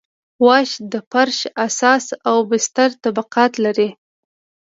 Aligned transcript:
واش 0.45 0.69
د 0.91 0.93
فرش 1.11 1.39
اساس 1.67 2.05
او 2.29 2.37
بستر 2.49 2.89
طبقات 3.03 3.53
لري 3.65 3.89